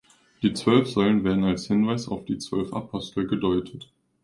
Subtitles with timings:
[0.41, 3.87] Die zwölf Säulen werden als Hinweis auf die zwölf Apostel gedeutet.